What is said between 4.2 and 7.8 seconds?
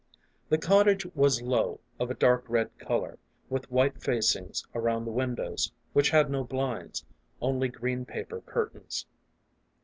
ings around the windows, which had no blinds, only